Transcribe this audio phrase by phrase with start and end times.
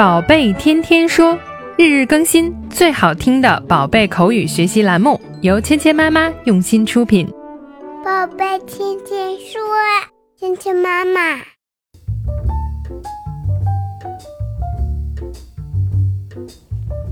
[0.00, 1.38] 宝贝天天说，
[1.76, 7.28] 日日更新，最好听的宝贝口语学习栏目，由芊芊妈妈用心出品。
[8.02, 9.60] 宝贝天天说，
[10.38, 11.36] 芊芊妈妈。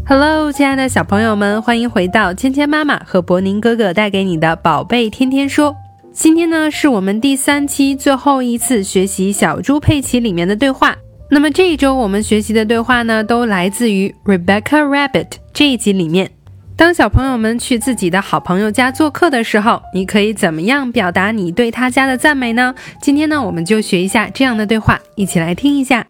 [0.06, 5.76] Hello，亲爱的小朋友们，欢迎回到芊芊妈妈和博宁哥哥带给你的宝贝天天说。
[6.10, 10.96] 今天呢，是我们第三期最后一次学习小猪佩奇里面的对话。
[11.29, 16.31] 那么这一周我们学习的对话呢，都来自于 Rebecca Rabbit 这一集里面。
[16.75, 22.73] 当小朋友们去自己的好朋友家做客的时候，你可以怎么样表达你对他家的赞美呢？
[23.01, 26.07] 今天呢，我们就学一下这样的对话，一起来听一下。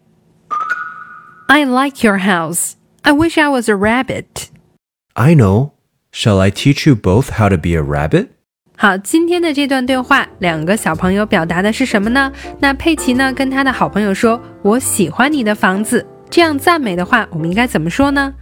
[1.47, 2.73] I like your house.
[3.01, 4.47] I wish I was a rabbit.
[5.13, 5.71] I know.
[6.11, 8.27] Shall I teach you both how to be a rabbit?
[8.80, 12.32] 好，今天的这段对话，两个小朋友表达的是什么呢？
[12.60, 18.32] 那佩奇呢，跟他的好朋友说：“我喜欢你的房子。”这样赞美的话，我们应该怎么说呢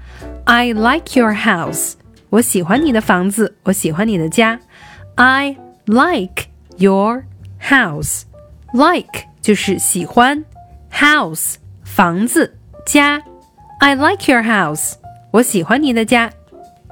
[0.45, 1.95] ？I like your house。
[2.29, 4.61] 我喜欢你的房子，我喜欢你的家。
[5.15, 7.25] I like your
[7.59, 8.25] house。
[8.75, 10.45] Like 就是喜欢
[10.93, 13.23] ，house 房子家。
[13.81, 14.97] I like your house。
[15.31, 16.31] 我喜欢你的家。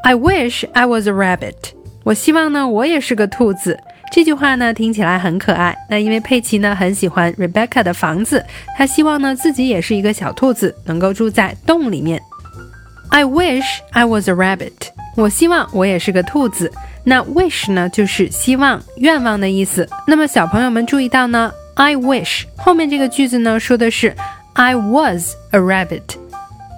[0.03, 1.75] I wish I was a rabbit。
[2.05, 3.79] 我希望呢，我也是个兔子。
[4.13, 5.77] 这句话呢，听起来很可爱。
[5.89, 8.45] 那因为佩奇呢，很喜欢 Rebecca 的房子，
[8.77, 12.21] 他希望呢，自己也是一个小兔子，能够住在洞里面。
[13.09, 14.73] I wish I was a rabbit。
[15.17, 16.71] 我希望我也是个兔子。
[17.05, 19.89] 那 wish 呢，就是希望、愿望的意思。
[20.07, 24.15] 那么小朋友们注意到呢，I wish 后面这个句子呢，说的是
[24.53, 26.03] I was a rabbit。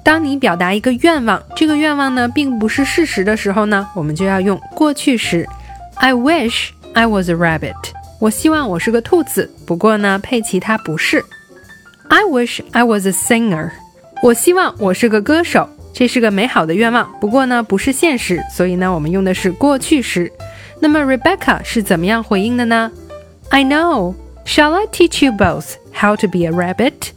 [0.06, 5.44] 当你表达一个愿望，这个愿望呢并不是事实的时候呢，我们就要用过去时。
[5.96, 7.74] I wish I was a rabbit。
[8.20, 9.52] 我希望我是个兔子。
[9.66, 11.24] 不过呢，佩奇他不是。
[12.06, 13.72] I wish I was a singer。
[14.22, 15.68] 我希望我是个歌手。
[15.92, 20.30] 这是个美好的愿望，不过呢不是现实，所以呢我们用的是过去时。
[20.78, 22.92] 那么 Rebecca 是怎么样回应的呢
[23.50, 24.14] ？I know。
[24.44, 27.10] Shall I teach you both how to be a rabbit？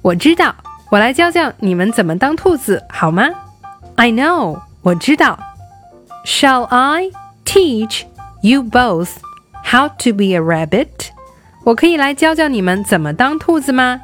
[0.00, 0.54] 我知道。
[0.90, 3.28] 我来教教你们怎么当兔子，好吗
[3.96, 5.38] ？I know，我知道。
[6.24, 7.10] Shall I
[7.44, 8.04] teach
[8.42, 9.10] you both
[9.64, 11.08] how to be a rabbit？
[11.64, 14.00] 我可以来教教你们怎么当兔子吗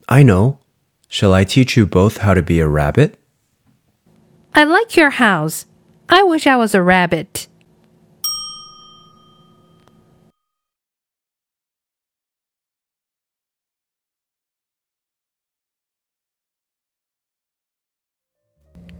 [0.07, 0.57] I know.
[1.07, 3.13] Shall I teach you both how to be a rabbit?
[4.51, 5.63] I like your house.
[6.07, 7.45] I wish I was a rabbit.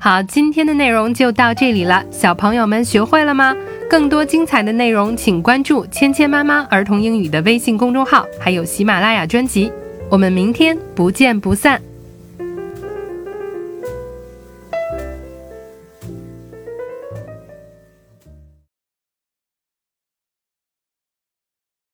[0.02, 3.54] 好，今天的内容就到这里了，小朋友们学会了吗？
[3.90, 9.72] 更多精彩的内容，请关注“芊芊妈妈儿童英语”的微信公众号，还有喜马拉雅专辑。
[10.15, 11.83] 我们明天不见不散。